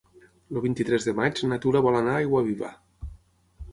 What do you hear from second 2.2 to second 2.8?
Aiguaviva.